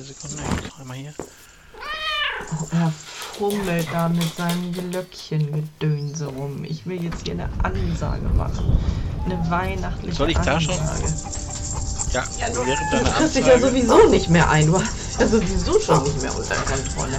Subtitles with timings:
[0.00, 0.42] eine Sekunde.
[0.80, 1.12] Einmal hier.
[1.18, 2.92] Oh, er
[3.36, 6.64] fummelt da mit seinem Glöckchengedönse rum.
[6.64, 8.78] Ich will jetzt hier eine Ansage machen.
[9.24, 10.62] Eine weihnachtliche Soll ich da Ansage.
[10.62, 12.12] schon?
[12.12, 14.66] Ja, Ja, du, während du deiner kriegst dich ja sowieso nicht mehr ein.
[14.66, 17.18] Du hast ja sowieso schon nicht mehr unter Kontrolle.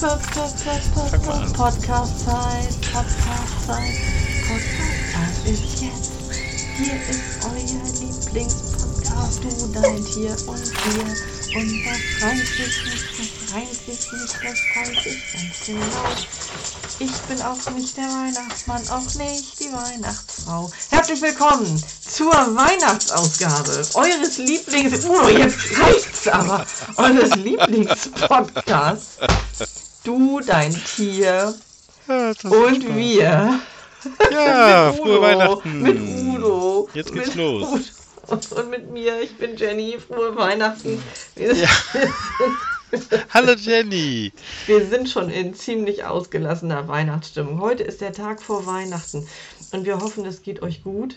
[0.00, 1.54] Podcast-Zeit, Podcast-Zeit,
[2.92, 3.94] Podcast-Zeit
[5.44, 6.12] ist jetzt.
[6.76, 11.37] Hier ist euer Lieblingspodcast, du, dein Tier und wir.
[11.54, 16.08] Und das sich nicht, das sich nicht, das weiß ich ganz genau.
[16.98, 20.70] Ich bin auch nicht der Weihnachtsmann, auch nicht die Weihnachtsfrau.
[20.90, 25.06] Herzlich willkommen zur Weihnachtsausgabe eures Lieblings...
[25.06, 26.66] Oh, jetzt reicht's aber.
[26.96, 29.16] Eures Lieblingspodcasts.
[30.04, 31.54] Du, dein Tier
[32.08, 33.60] Ja, und wir.
[34.30, 35.82] Ja, Mit frohe Udo, Weihnachten.
[35.82, 36.88] Mit Udo.
[36.92, 37.68] Jetzt geht's los.
[37.68, 37.80] Udo.
[38.28, 39.98] Und mit mir, ich bin Jenny.
[39.98, 41.02] Frohe Weihnachten.
[41.34, 41.68] Wir, Ja.
[43.34, 44.32] Hallo Jenny.
[44.66, 47.60] wir sind schon in ziemlich ausgelassener Weihnachtsstimmung.
[47.60, 49.26] Heute ist der Tag vor Weihnachten
[49.72, 51.16] und wir hoffen, es geht euch gut.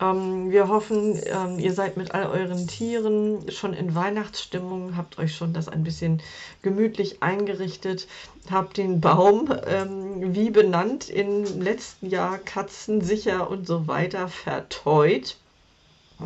[0.00, 5.34] Ähm, wir hoffen, ähm, ihr seid mit all euren Tieren schon in Weihnachtsstimmung, habt euch
[5.34, 6.22] schon das ein bisschen
[6.62, 8.06] gemütlich eingerichtet,
[8.50, 15.36] habt den Baum, ähm, wie benannt, im letzten Jahr katzensicher und so weiter verteut.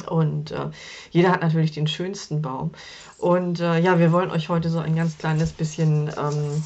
[0.08, 0.70] Und äh,
[1.10, 2.72] jeder hat natürlich den schönsten Baum.
[3.18, 6.62] Und äh, ja, wir wollen euch heute so ein ganz kleines bisschen ähm,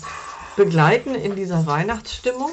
[0.56, 2.50] begleiten in dieser Weihnachtsstimmung.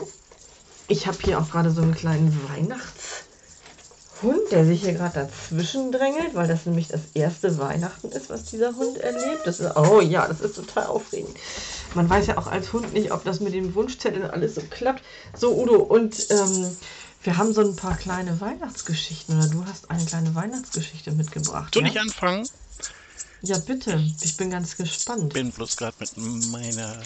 [0.88, 6.36] Ich habe hier auch gerade so einen kleinen Weihnachtshund, der sich hier gerade dazwischen drängelt,
[6.36, 9.42] weil das nämlich das erste Weihnachten ist, was dieser Hund erlebt.
[9.46, 11.36] Das ist, oh ja, das ist total aufregend.
[11.96, 15.02] Man weiß ja auch als Hund nicht, ob das mit dem Wunschzettel alles so klappt.
[15.36, 16.78] So, Udo, und ähm,
[17.26, 21.74] wir haben so ein paar kleine Weihnachtsgeschichten oder du hast eine kleine Weihnachtsgeschichte mitgebracht.
[21.74, 21.90] Soll ja?
[21.90, 22.48] ich anfangen?
[23.42, 24.00] Ja, bitte.
[24.22, 25.34] Ich bin ganz gespannt.
[25.34, 26.18] Bin bloß gerade mit
[26.52, 26.98] meiner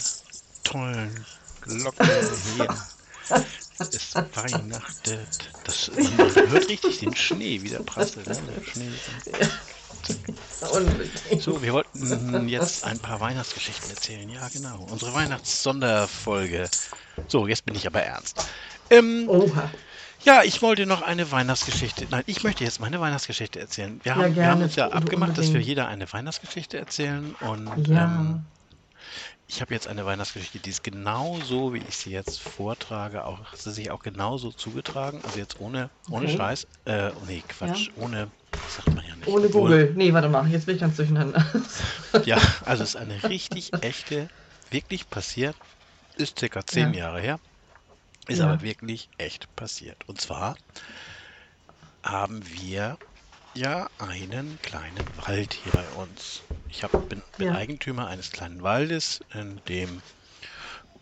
[0.62, 1.24] tollen
[1.62, 2.04] Glocke
[2.56, 2.68] hier.
[3.78, 5.50] Es weihnachtet.
[5.64, 8.26] Das, man hört richtig den Schnee, wie der prasselt.
[8.26, 8.36] Ne?
[8.56, 8.90] Der Schnee.
[10.72, 11.42] Unbedingt.
[11.42, 14.28] So, wir wollten jetzt ein paar Weihnachtsgeschichten erzählen.
[14.28, 14.86] Ja, genau.
[14.90, 16.68] Unsere Weihnachtssonderfolge.
[17.28, 18.44] So, jetzt bin ich aber ernst.
[18.90, 19.70] Ähm, Oha.
[20.24, 22.06] Ja, ich wollte noch eine Weihnachtsgeschichte.
[22.10, 24.00] Nein, ich möchte jetzt meine Weihnachtsgeschichte erzählen.
[24.02, 25.66] Wir Ja, haben, wir haben uns ja abgemacht, dass wir unbedingt.
[25.68, 27.34] jeder eine Weihnachtsgeschichte erzählen.
[27.40, 28.04] Und Ja.
[28.04, 28.44] ähm,
[29.46, 33.72] ich habe jetzt eine Weihnachtsgeschichte, die ist genauso, wie ich sie jetzt vortrage, auch sie
[33.72, 35.20] sich auch genauso zugetragen.
[35.24, 36.36] Also jetzt ohne, ohne Okay.
[36.36, 36.66] Scheiß.
[36.84, 37.88] Äh, oh nee, Quatsch.
[37.96, 39.26] Ohne, das sagt man ja nicht.
[39.26, 39.92] Ohne Obwohl- Google.
[39.96, 41.44] Nee, warte mal, jetzt bin ich ganz durcheinander.
[42.24, 44.28] Ja, also es ist eine richtig echte,
[44.70, 45.54] wirklich passiert,
[46.16, 47.00] ist circa zehn Ja.
[47.06, 47.40] Jahre her,
[48.30, 48.46] ist Ja.
[48.46, 50.08] aber wirklich echt passiert.
[50.08, 50.56] Und zwar
[52.04, 52.98] haben wir
[53.54, 56.44] ja einen kleinen Wald hier bei uns.
[56.68, 57.54] Ich hab, bin, bin Ja.
[57.54, 60.02] Eigentümer eines kleinen Waldes, in dem,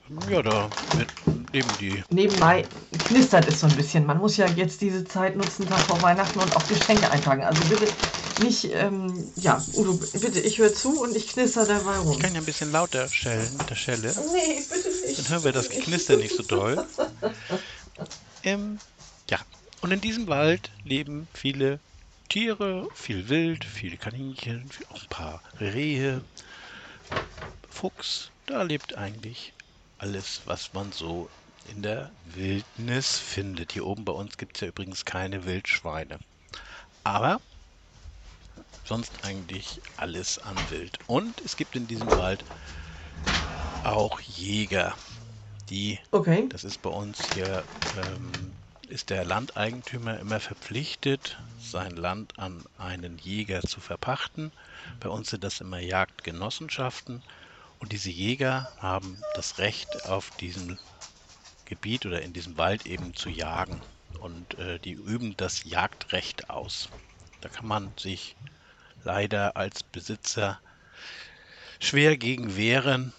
[0.08, 1.10] ja, da wird
[1.52, 2.70] neben die Nebenbei
[3.04, 4.06] knistert es so ein bisschen.
[4.06, 7.44] Man muss ja jetzt diese Zeit nutzen, Tag vor Weihnachten und auch Geschenke eintragen.
[7.44, 7.92] Also bitte
[8.36, 12.12] nicht, ähm, ja, Udo, bitte, ich höre zu und ich knister dabei rum.
[12.12, 14.14] Ich kann ja ein bisschen lauter schellen, der Schelle.
[14.32, 14.97] Nee, bitte nicht.
[15.18, 16.80] Dann hören wir das Geknister nicht so doll.
[18.44, 18.80] Ähm,
[19.28, 19.40] ja,
[19.80, 21.80] und in diesem Wald leben viele
[22.28, 26.24] Tiere, viel Wild, viele Kaninchen, auch ein paar Rehe,
[27.68, 28.30] Fuchs.
[28.46, 29.54] Da lebt eigentlich
[29.96, 31.30] alles, was man so
[31.64, 33.72] in der Wildnis findet.
[33.72, 36.20] Hier oben bei uns gibt es ja übrigens keine Wildschweine.
[37.02, 37.42] Aber
[38.84, 40.98] sonst eigentlich alles an Wild.
[41.06, 42.46] Und es gibt in diesem Wald
[43.82, 44.96] auch Jäger,
[45.70, 46.48] die Okay.
[46.50, 48.58] das ist bei uns hier, ähm,
[48.88, 54.52] ist der Landeigentümer immer verpflichtet, sein Land an einen Jäger zu verpachten.
[55.00, 57.24] Bei uns sind das immer Jagdgenossenschaften
[57.78, 60.80] und diese Jäger haben das Recht auf diesem
[61.66, 63.84] Gebiet oder in diesem Wald eben zu jagen
[64.18, 66.90] und äh, die üben das Jagdrecht aus.
[67.40, 68.36] Da kann man sich
[69.02, 70.60] leider als Besitzer
[71.80, 73.12] schwer gegen wehren.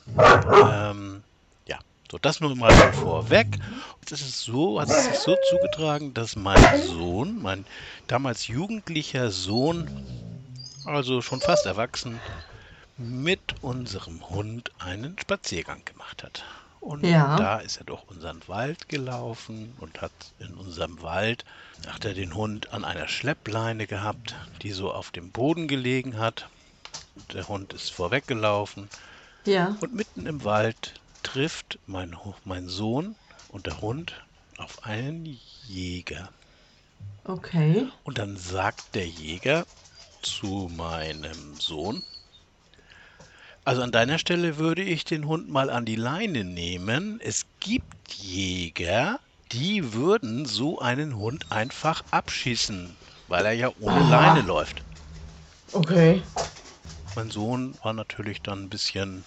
[0.63, 1.23] Ähm,
[1.67, 1.79] ja,
[2.11, 3.59] so das nur mal vorweg.
[4.01, 7.65] Jetzt ist es so, hat es sich so zugetragen, dass mein Sohn, mein
[8.07, 9.89] damals jugendlicher Sohn,
[10.85, 12.21] also schon fast erwachsen,
[12.97, 16.43] mit unserem Hund einen Spaziergang gemacht hat.
[16.81, 17.35] Und Ja.
[17.37, 21.45] da ist er durch unseren Wald gelaufen und hat in unserem Wald,
[21.87, 26.49] hat er den Hund an einer Schleppleine gehabt, die so auf dem Boden gelegen hat.
[27.15, 28.89] Der Hund ist vorweggelaufen
[29.45, 29.75] Ja.
[29.81, 33.15] und mitten im Wald trifft mein, mein Sohn
[33.47, 34.25] und der Hund
[34.57, 36.31] auf einen Jäger.
[37.25, 37.87] Okay.
[38.03, 39.65] Und dann sagt der Jäger
[40.21, 42.03] zu meinem Sohn,
[43.63, 47.19] Also an deiner Stelle würde ich den Hund mal an die Leine nehmen.
[47.21, 49.19] Es gibt Jäger,
[49.51, 52.97] die würden so einen Hund einfach abschießen,
[53.27, 54.09] weil er ja ohne Aha.
[54.09, 54.83] Leine läuft.
[55.73, 56.21] Okay.
[57.13, 59.25] Mein Sohn war natürlich dann ein bisschen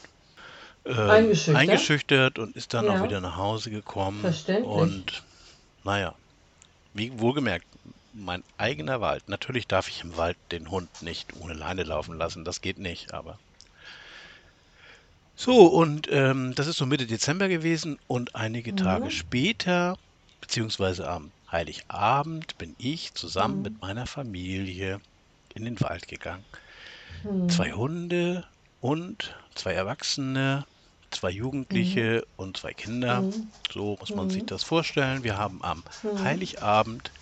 [0.86, 1.52] ähm, Eingeschüchtert?
[1.52, 3.02] eingeschüchtert und ist dann auch Ja.
[3.02, 4.38] wieder nach Hause gekommen.
[4.44, 4.60] Verständlich.
[4.60, 5.24] Und
[5.84, 6.16] naja,
[6.92, 7.66] wie wohlgemerkt,
[8.12, 9.28] mein eigener Wald.
[9.28, 13.14] Natürlich darf ich im Wald den Hund nicht ohne Leine laufen lassen, das geht nicht,
[13.14, 13.40] aber.
[15.34, 18.74] So, und ähm, das ist so Mitte Dezember gewesen und einige Mhm.
[18.74, 19.98] Tage später,
[20.40, 23.62] beziehungsweise am Heiligabend, bin ich zusammen Mhm.
[23.62, 25.00] mit meiner Familie
[25.54, 26.46] in den Wald gegangen.
[27.22, 27.48] Hm.
[27.48, 28.44] Zwei Hunde
[28.80, 30.66] und zwei Erwachsene,
[31.10, 33.22] zwei Jugendliche und zwei Kinder.
[33.22, 33.52] Mhm.
[33.72, 34.30] So muss man Mhm.
[34.30, 35.22] sich das vorstellen.
[35.24, 36.18] Wir haben am Mhm.
[36.22, 37.12] Heiligabend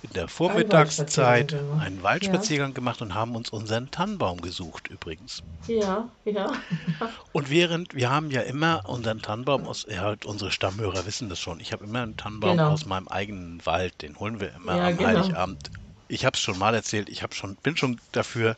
[0.00, 1.82] in der Waldspaziergang Vormittagszeit gemacht.
[1.82, 5.42] einen Waldspaziergang gemacht und haben uns unseren Tannenbaum gesucht übrigens.
[5.66, 6.46] Ja, ja.
[7.32, 11.60] Und während, wir haben ja immer unseren Tannenbaum aus, ja, unsere Stammhörer wissen das schon,
[11.60, 12.70] ich habe immer einen Tannenbaum Genau.
[12.70, 15.02] aus meinem eigenen Wald, den holen wir immer Ja, am genau.
[15.02, 15.70] Heiligabend.
[16.08, 18.54] Ich habe es schon mal erzählt, ich habe schon, bin schon dafür.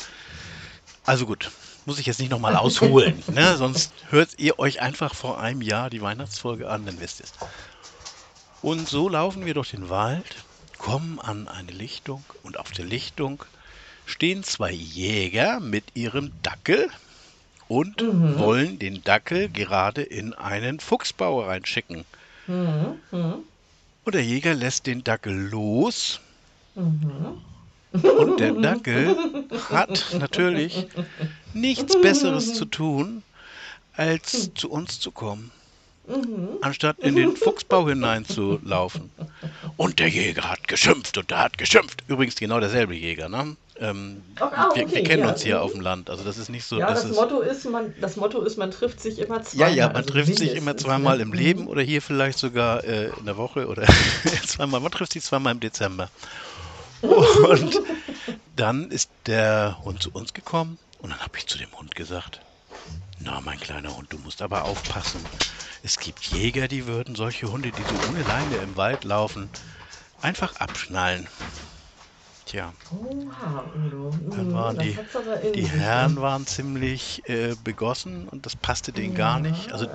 [1.05, 1.51] Also gut,
[1.85, 3.57] muss ich jetzt nicht nochmal ausholen, ne?
[3.57, 7.33] sonst hört ihr euch einfach vor einem Jahr die Weihnachtsfolge an, dann wisst ihr es.
[8.61, 10.37] Und so laufen wir durch den Wald,
[10.79, 13.45] kommen an eine Lichtung und auf der Lichtung
[14.07, 16.89] stehen zwei Jäger mit ihrem Dackel
[17.69, 18.39] und Mhm.
[18.39, 22.05] wollen den Dackel gerade in einen Fuchsbau reinschicken.
[22.47, 22.99] Mhm.
[23.11, 23.35] Mhm.
[24.05, 26.21] Und der Jäger lässt den Dackel los
[26.75, 27.41] Mhm.
[28.03, 29.17] und der Dackel
[29.71, 30.87] hat natürlich
[31.55, 33.23] nichts Besseres zu tun,
[33.95, 35.51] als zu uns zu kommen,
[36.63, 39.11] anstatt in den Fuchsbau hineinzulaufen.
[39.77, 42.05] Und der Jäger hat geschimpft und der hat geschimpft.
[42.09, 43.57] Übrigens genau derselbe Jäger, ne?
[43.81, 45.31] Ähm, ah, wir, wir okay, kennen ja.
[45.31, 46.09] uns hier auf dem Land.
[46.09, 48.71] Also das ist nicht so, Ja, das es Motto ist, man, das Motto ist, man
[48.71, 49.75] trifft sich immer Ja, zweimal.
[49.75, 53.25] ja, man also trifft sich immer zweimal im Leben oder hier vielleicht sogar äh, in
[53.25, 53.85] der Woche oder
[54.47, 54.81] zweimal.
[54.81, 56.11] Man trifft sich zweimal im Dezember.
[57.03, 57.81] Und
[58.55, 62.41] dann ist der Hund zu uns gekommen und dann habe ich zu dem Hund gesagt,
[63.19, 65.27] na mein kleiner Hund, du musst aber aufpassen.
[65.83, 69.49] Es gibt Jäger, die würden solche Hunde, die so ohne Leine im Wald laufen,
[70.21, 71.29] einfach abschnallen.
[72.45, 74.11] Tja, Oha, Udo.
[74.31, 74.99] Dann waren die-
[75.55, 75.69] die ne?
[75.69, 79.73] Herren waren ziemlich äh, begossen und das passte denen gar nicht.
[79.73, 79.87] Also.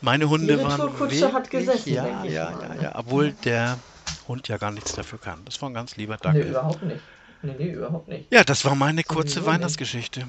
[0.00, 3.78] Meine Hunde waren wirklich- gesessen, ja, ja, ja, ja, obwohl der
[4.30, 5.44] Hund ja gar nichts dafür kann.
[5.44, 6.48] Das war ein ganz lieber Nee, Dackel.
[6.50, 7.00] überhaupt nicht.
[7.42, 8.32] Nee, nee, überhaupt nicht.
[8.32, 10.26] Ja, das war meine kurze Weihnachtsgeschichte.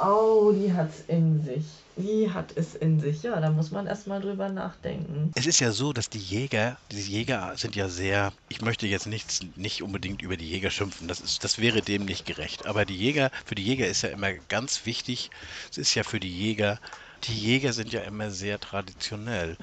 [0.00, 1.64] Oh, die hat's in sich.
[1.96, 3.22] Die hat es in sich.
[3.24, 5.32] Ja, da muss man erstmal drüber nachdenken.
[5.34, 9.06] Es ist ja so, dass die Jäger, diese Jäger sind ja sehr, ich möchte jetzt
[9.06, 12.66] nichts, nicht unbedingt über die Jäger schimpfen, das ist, das wäre dem nicht gerecht.
[12.66, 15.30] Aber die Jäger, für die Jäger ist ja immer ganz wichtig,
[15.70, 16.78] es ist ja für die Jäger,
[17.24, 19.56] die Jäger sind ja immer sehr traditionell.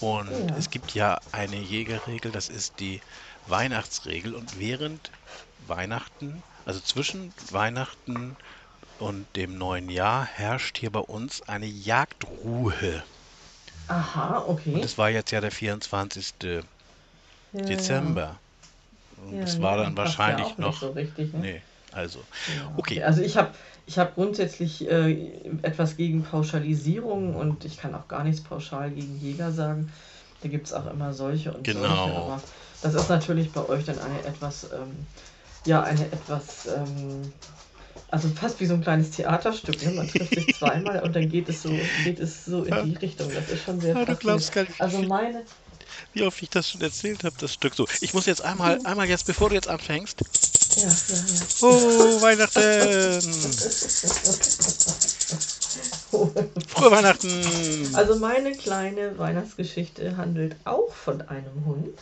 [0.00, 0.56] Und Ja.
[0.56, 3.00] es gibt ja eine Jägerregel, das ist die
[3.46, 4.34] Weihnachtsregel.
[4.34, 5.10] Und während
[5.66, 8.36] Weihnachten, also zwischen Weihnachten
[8.98, 13.02] und dem neuen Jahr, herrscht hier bei uns eine Jagdruhe.
[13.88, 14.74] Aha, okay.
[14.74, 16.34] Und es war jetzt ja der 24.
[16.42, 16.60] Ja,
[17.52, 18.36] Dezember.
[19.24, 19.40] Und ja.
[19.42, 20.70] das war dann wahrscheinlich noch.
[20.70, 21.40] Nicht so richtig, ne?
[21.40, 21.62] Nee,
[21.94, 22.20] also.
[22.76, 23.02] Okay.
[23.02, 23.50] Also ich habe
[23.86, 25.12] ich hab grundsätzlich äh,
[25.62, 29.90] etwas gegen Pauschalisierung und ich kann auch gar nichts pauschal gegen Jäger sagen.
[30.42, 31.80] Da gibt es auch immer solche und Genau.
[31.80, 32.16] solche.
[32.16, 32.40] Aber
[32.82, 35.06] das ist natürlich bei euch dann eine etwas, ähm,
[35.66, 37.32] ja, eine etwas, ähm,
[38.10, 39.82] also fast wie so ein kleines Theaterstück.
[39.84, 39.92] Ne?
[39.92, 41.70] Man trifft sich zweimal und dann geht es so,
[42.04, 43.28] geht es so in die Richtung.
[43.34, 45.42] Das ist schon sehr Ja, du glaubst gar nicht, Also meine,
[46.12, 47.74] wie oft ich das schon erzählt habe, das Stück.
[47.74, 50.22] So, ich muss jetzt einmal, einmal jetzt, bevor du jetzt anfängst.
[50.76, 51.46] Ja, ja, ja.
[51.62, 53.22] Oh, Weihnachten!
[56.68, 57.90] Frohe Weihnachten!
[57.94, 61.98] Also meine kleine Weihnachtsgeschichte handelt auch von einem Hund.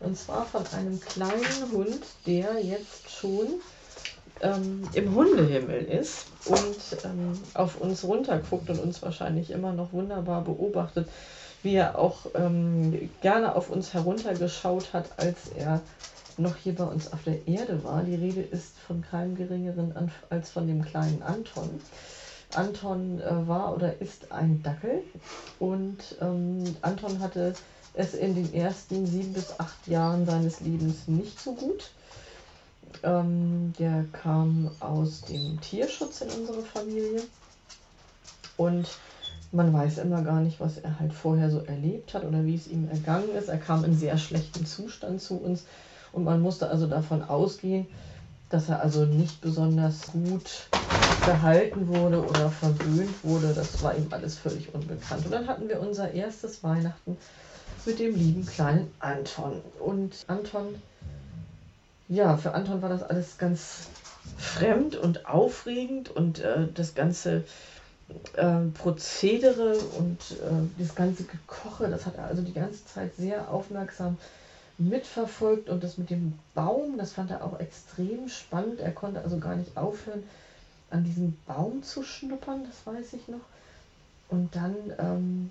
[0.00, 3.60] Und zwar von einem kleinen Hund, der jetzt schon
[4.40, 10.42] ähm, im Hundehimmel ist und ähm, auf uns runterguckt und uns wahrscheinlich immer noch wunderbar
[10.42, 11.08] beobachtet,
[11.62, 15.80] wie er auch ähm, gerne auf uns heruntergeschaut hat, als er
[16.38, 18.02] noch hier bei uns auf der Erde war.
[18.02, 21.80] Die Rede ist von keinem geringeren als von dem kleinen Anton.
[22.54, 25.02] Anton äh, war oder ist ein Dackel
[25.58, 27.54] und ähm, Anton hatte
[27.94, 31.90] es in den ersten sieben bis acht Jahren seines Lebens nicht so gut.
[33.02, 37.22] Ähm, der kam aus dem Tierschutz in unsere Familie
[38.56, 38.88] und
[39.52, 42.66] man weiß immer gar nicht, was er halt vorher so erlebt hat oder wie es
[42.66, 43.48] ihm ergangen ist.
[43.48, 45.64] Er kam in sehr schlechtem Zustand zu uns
[46.12, 47.86] und man musste also davon ausgehen,
[48.50, 50.68] dass er also nicht besonders gut
[51.24, 55.26] gehalten wurde oder verwöhnt wurde, das war ihm alles völlig unbekannt.
[55.26, 57.16] Und dann hatten wir unser erstes Weihnachten
[57.84, 59.60] mit dem lieben kleinen Anton.
[59.78, 60.80] Und Anton,
[62.08, 63.88] ja, für Anton war das alles ganz
[64.38, 67.44] fremd und aufregend und äh, das ganze
[68.34, 73.50] äh, Prozedere und äh, das ganze Gekoche, das hat er also die ganze Zeit sehr
[73.50, 74.16] aufmerksam
[74.78, 78.80] mitverfolgt und das mit dem Baum, das fand er auch extrem spannend.
[78.80, 80.22] Er konnte also gar nicht aufhören,
[80.90, 83.40] an diesem Baum zu schnuppern, das weiß ich noch.
[84.28, 85.50] Und dann ähm,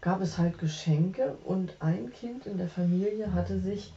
[0.00, 3.92] gab es halt Geschenke und ein Kind in der Familie hatte sich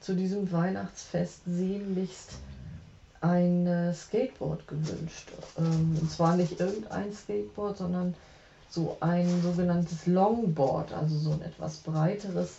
[0.00, 2.32] zu diesem Weihnachtsfest sehnlichst
[3.20, 5.30] ein äh, Skateboard gewünscht.
[5.56, 8.14] Ähm, und zwar nicht irgendein Skateboard, sondern
[8.72, 12.56] so ein sogenanntes Longboard, also so ein etwas breiteres.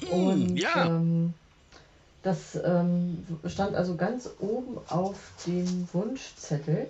[0.00, 0.86] Mm, Und ja.
[0.86, 1.34] ähm,
[2.22, 6.86] das ähm, stand also ganz oben auf dem Wunschzettel.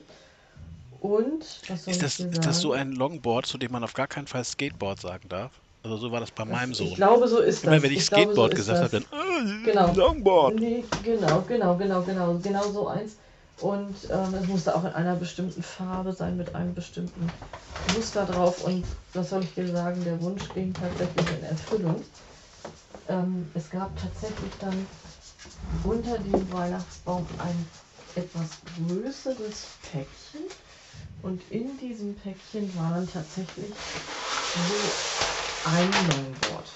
[1.01, 3.95] Und was soll Ist das, ich ist das so ein Longboard, zu dem man auf
[3.95, 5.51] gar keinen Fall Skateboard sagen darf?
[5.83, 6.89] Also so war das bei meinem Das, Sohn.
[6.89, 7.83] ich glaube, so ist Immer das.
[7.83, 8.93] wenn ich, glaube, so Skateboard ist gesagt das.
[8.93, 9.93] habe, dann äh, Genau.
[9.95, 10.61] Longboard.
[10.61, 13.17] Nee, genau, genau, genau, genau, genau so eins.
[13.61, 17.31] Und ähm, es musste auch in einer bestimmten Farbe sein, mit einem bestimmten
[17.95, 18.65] Muster drauf.
[18.65, 22.03] Und was soll ich dir sagen, der Wunsch ging tatsächlich in Erfüllung.
[23.09, 24.87] Ähm, es gab tatsächlich dann
[25.85, 27.67] unter dem Weihnachtsbaum ein
[28.15, 30.43] etwas größeres Päckchen.
[31.23, 33.71] Und in diesem Päckchen war dann tatsächlich
[34.55, 34.93] so
[35.65, 36.69] ein Longboard.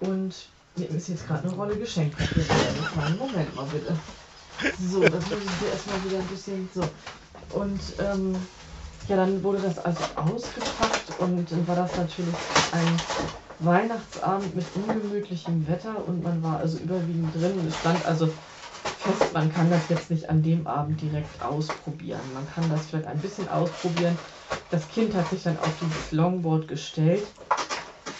[0.00, 0.34] Und
[0.76, 3.18] mir ist jetzt gerade eine Rolle reingefallen.
[3.18, 3.96] Moment mal bitte.
[4.78, 6.82] So, das muss ich hier erstmal wieder ein bisschen so.
[7.50, 8.36] Und ähm,
[9.08, 12.34] ja, dann wurde das also ausgepackt und dann war das natürlich
[12.72, 13.00] ein
[13.58, 18.34] Weihnachtsabend mit ungemütlichem Wetter und man war also überwiegend drin und es stand also
[18.98, 22.32] fest, man kann das jetzt nicht an dem Abend direkt ausprobieren.
[22.32, 24.18] Man kann das vielleicht ein bisschen ausprobieren.
[24.70, 27.28] Das Kind hat sich dann auf dieses Longboard gestellt,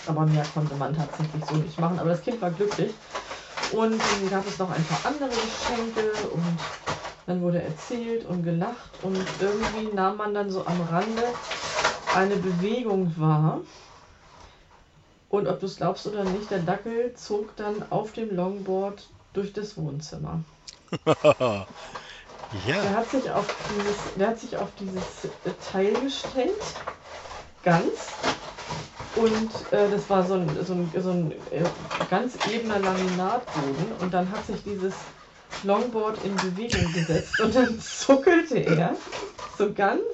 [0.06, 1.98] aber mehr konnte man tatsächlich so nicht machen.
[1.98, 2.94] Aber das Kind war glücklich.
[3.72, 6.58] Und dann gab es noch ein paar andere Geschenke und
[7.26, 11.22] dann wurde erzählt und gelacht und irgendwie nahm man dann so am Rande
[12.14, 13.60] eine Bewegung wahr.
[15.28, 19.52] Und ob du es glaubst oder nicht, der Dackel zog dann auf dem Longboard durch
[19.52, 20.40] das Wohnzimmer.
[22.52, 22.82] Der ja.
[22.96, 25.30] hat sich auf dieses, der hat sich auf dieses
[25.70, 26.50] Teil gestellt,
[27.62, 28.12] ganz.
[29.12, 31.72] Und äh, das war so ein, so ein, so ein äh,
[32.06, 33.92] ganz ebener Laminatboden.
[33.92, 35.10] Und dann hat sich dieses
[35.62, 39.02] Longboard in Bewegung gesetzt und dann zuckelte er
[39.48, 40.04] so ganz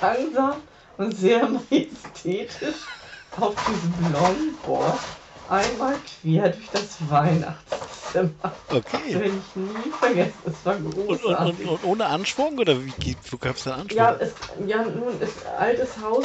[0.00, 2.90] langsam und sehr majestätisch
[3.30, 5.08] auf diesem Longboard
[5.48, 8.30] einmal quer durch das Weihnachtszimmer.
[8.42, 9.14] Das Okay.
[9.14, 10.38] werde ich nie vergessen.
[10.44, 11.66] Es war Und, und, großartig.
[11.66, 12.58] und, und ohne Anschwung?
[12.58, 13.98] Oder wie wo gab es denn Anschwung?
[13.98, 14.34] Ja, es,
[14.66, 16.24] ja, nun ist altes Haus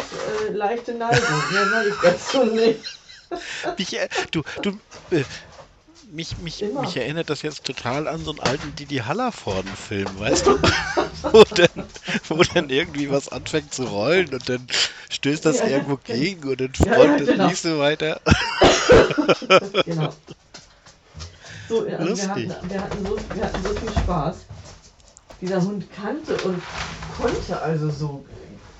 [0.49, 1.21] äh, leichte Neigung.
[1.51, 2.79] Mehr sag ich dazu nicht.
[3.77, 4.71] Mich, äh, du, du,
[5.09, 5.23] äh,
[6.11, 6.81] mich, mich, Immer.
[6.81, 10.51] mich erinnert das jetzt total an so einen alten Didi Hallervorden-Film, weißt du?
[11.31, 11.87] wo, dann,
[12.27, 14.67] wo dann irgendwie was anfängt zu rollen und dann
[15.11, 16.19] stößt das Ja, ja, irgendwo genau.
[16.19, 17.47] gegen und dann Ja, rollt ja, das genau.
[17.47, 18.21] nächste weiter.
[19.85, 20.13] genau.
[21.67, 24.45] So, also wir, hatten, wir, hatten so, wir hatten so viel Spaß.
[25.41, 26.61] Dieser Hund kannte und
[27.07, 28.25] konnte also so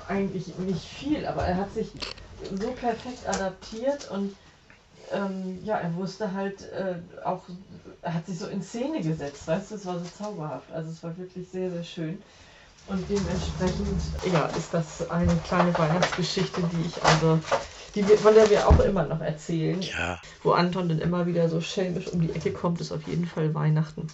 [0.08, 1.92] eigentlich nicht viel, aber er hat sich
[2.52, 4.36] so perfekt adaptiert und
[5.12, 7.44] ähm, ja, er wusste halt äh, auch,
[8.02, 10.72] er hat sich so in Szene gesetzt, weißt du, es war so zauberhaft.
[10.72, 12.24] Also es war wirklich sehr, sehr schön.
[12.86, 17.40] Und dementsprechend, ja, ist das eine kleine Weihnachtsgeschichte, die ich also,
[17.96, 19.82] die wir, von der wir auch immer noch erzählen.
[19.82, 23.26] Ja, Wo Anton dann immer wieder so schelmisch um die Ecke kommt, ist auf jeden
[23.26, 24.08] Fall Weihnachten.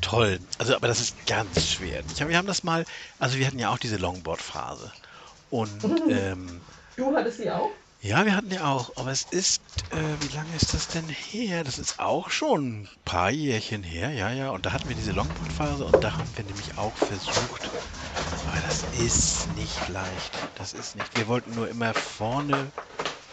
[0.00, 0.38] toll.
[0.58, 2.02] Also, aber das ist ganz schwer.
[2.12, 2.84] Ich hab, wir haben das mal,
[3.18, 4.92] also wir hatten ja auch diese Longboard-Phase.
[5.50, 5.70] Und
[6.08, 6.60] ähm,
[6.96, 7.70] Du hattest sie auch?
[8.06, 9.60] Ja, wir hatten ja auch, aber es ist,
[9.90, 11.64] äh, wie lange ist das denn her?
[11.64, 14.50] Das ist auch schon ein paar Jährchen her, ja, ja.
[14.50, 17.68] Und da hatten wir diese Longboard-Phase und da haben wir nämlich auch versucht,
[18.46, 20.30] aber das ist nicht leicht.
[20.56, 21.16] Das ist nicht.
[21.16, 22.70] Wir wollten nur immer vorne,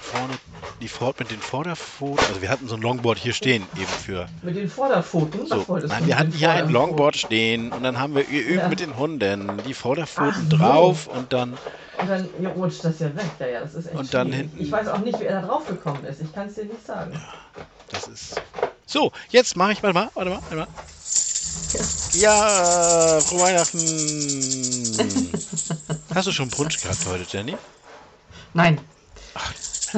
[0.01, 0.33] vorne,
[0.81, 4.27] die Fort mit den Vorderpfoten, also wir hatten so ein Longboard hier stehen, eben für.
[4.41, 5.45] Mit den Vorderpfoten?
[5.45, 6.69] So, nein, wir hatten hier ein?
[6.69, 8.69] Longboard stehen und dann haben wir geübt Ja.
[8.69, 10.57] mit den Hunden, die Vorderpfoten Ach so.
[10.57, 11.59] drauf und dann
[12.03, 13.25] Und dann ja, rutscht das ja weg.
[13.39, 14.41] Ja, ja, das ist echt Und dann schwierig.
[14.51, 16.21] hinten- Ich weiß auch nicht, wie er da drauf gekommen ist.
[16.21, 17.19] Ich kann es dir nicht sagen.
[17.89, 18.41] Das ist.
[18.85, 20.67] So, jetzt mache ich, warte mal, warte mal, warte mal.
[22.13, 23.79] Ja, frohe Weihnachten.
[26.13, 27.55] Hast du schon Punsch gehabt heute, Jenny?
[28.53, 28.79] Nein.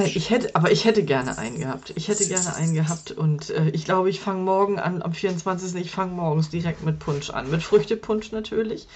[0.03, 1.93] Ich hätte, aber ich hätte gerne einen gehabt.
[1.95, 5.75] Ich hätte gerne einen gehabt und äh, ich glaube, ich fange morgen an, am 24.
[5.75, 7.49] Ich fange morgens direkt mit Punsch an.
[7.49, 8.87] Mit Früchtepunsch natürlich.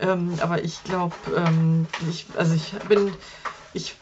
[0.00, 3.16] Ähm, aber ich glaube, ähm, ich, also ich bin,
[3.72, 3.94] ich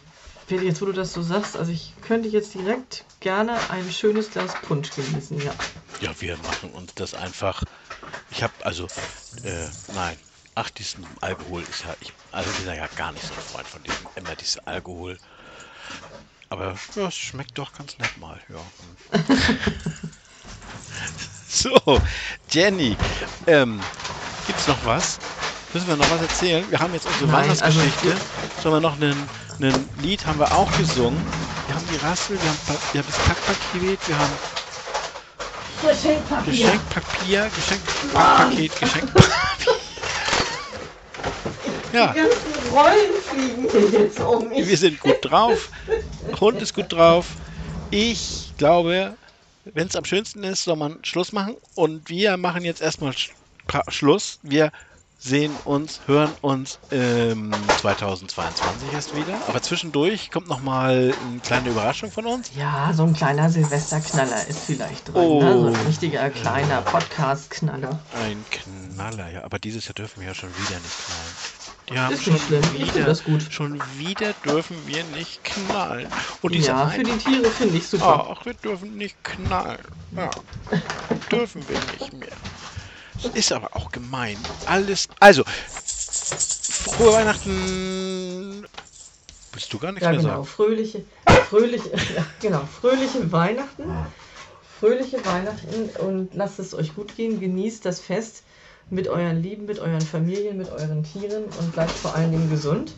[0.48, 4.30] werde jetzt, wo du das so sagst, also ich könnte jetzt direkt gerne ein schönes
[4.30, 5.52] Glas Punsch genießen, ja.
[6.00, 7.62] Ja, wir machen uns das einfach.
[8.30, 8.88] Ich habe also,
[9.42, 10.16] äh, nein,
[10.54, 13.66] ach, diesen Alkohol ist ja, ich, also ich bin ja gar nicht so ein Freund
[13.66, 15.18] von diesem, immer dieses Alkohol.
[16.50, 18.58] Aber ja, es schmeckt doch ganz nett mal, ja.
[21.48, 22.00] so,
[22.50, 22.96] Jenny,
[23.46, 23.80] ähm,
[24.48, 25.18] gibt's noch was?
[25.72, 26.68] Müssen wir noch was erzählen?
[26.68, 28.10] Wir haben jetzt unsere Nein, Weihnachtsgeschichte.
[28.10, 29.16] also- Sollen wir noch einen,
[29.60, 31.22] einen Lied haben wir auch gesungen?
[31.66, 32.58] Wir haben die Rassel, wir haben,
[32.92, 34.32] wir haben das Packpaket, wir haben
[35.82, 36.52] Geschenkpapier.
[36.52, 39.30] Geschenkpapier, Geschenkpaket, Geschenkpapier.
[41.92, 44.66] Ja, Die ganzen Rollen fliegen hier jetzt um mich.
[44.68, 45.68] wir sind gut drauf.
[46.40, 47.26] Hund ist gut drauf.
[47.90, 49.16] Ich glaube,
[49.64, 51.56] wenn es am schönsten ist, soll man Schluss machen.
[51.74, 53.30] Und wir machen jetzt erstmal Sch
[53.88, 54.38] Schluss.
[54.42, 54.72] Wir
[55.20, 59.38] sehen uns, hören uns ähm, 2022 erst wieder.
[59.46, 62.50] Aber zwischendurch kommt noch mal eine kleine Überraschung von uns.
[62.56, 65.16] Ja, so ein kleiner Silvesterknaller ist vielleicht drin.
[65.16, 65.42] Oh.
[65.42, 65.60] Ne?
[65.60, 67.98] So ein richtiger kleiner Podcast-Knaller.
[68.24, 69.44] Ein Knaller, ja.
[69.44, 71.59] Aber dieses Jahr dürfen wir ja schon wieder nicht knallen.
[71.90, 72.62] Haben Ist schon nicht schlimm.
[72.74, 73.42] Ich wieder, das gut.
[73.50, 76.08] schon wieder dürfen wir nicht knallen.
[76.40, 78.28] Und diese Ja, für die Tiere finde ich super.
[78.36, 79.82] Ach, wir dürfen nicht knallen.
[80.12, 80.30] Ja,
[81.32, 82.36] dürfen wir nicht mehr.
[83.34, 84.38] Ist aber auch gemein.
[84.66, 85.08] Alles.
[85.18, 88.66] Also, frohe Weihnachten.
[89.52, 90.32] Willst du gar nichts Ja, mehr genau.
[90.34, 90.44] sagen?
[90.46, 91.04] Fröhliche,
[91.48, 92.66] fröhliche, ja, genau.
[92.66, 93.84] Fröhliche Weihnachten.
[94.78, 97.40] Fröhliche Weihnachten und lasst es euch gut gehen.
[97.40, 98.44] Genießt das Fest
[98.90, 102.94] mit euren Lieben, mit euren Familien, mit euren Tieren und bleibt vor allen Dingen gesund.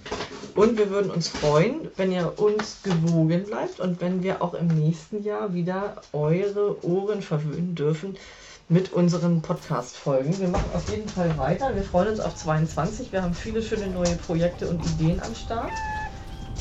[0.55, 4.67] Und wir würden uns freuen, wenn ihr uns gewogen bleibt und wenn wir auch im
[4.67, 8.17] nächsten Jahr wieder eure Ohren verwöhnen dürfen
[8.69, 10.39] mit unseren Podcast-Folgen.
[10.39, 11.75] Wir machen auf jeden Fall weiter.
[11.75, 13.13] Wir freuen uns auf 22.
[13.13, 15.73] Wir haben viele schöne neue Projekte und Ideen am Start.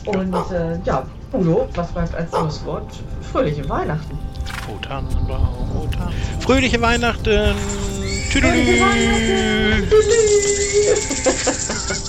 [0.06, 2.92] Und äh, ja, Udo, was bleibt als Schlusswort?
[3.32, 4.18] Fröhliche Weihnachten.
[6.42, 7.56] Fröhliche Weihnachten.
[8.32, 12.01] トゥルルー